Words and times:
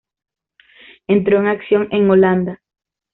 Entró 1.05 1.37
en 1.37 1.45
acción 1.45 1.87
en 1.91 2.09
Holanda. 2.09 2.59